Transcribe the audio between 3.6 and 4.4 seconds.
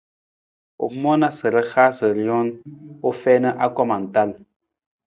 anggoma tal.